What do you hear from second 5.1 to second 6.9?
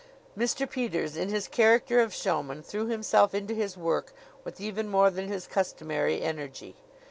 than his customary energy.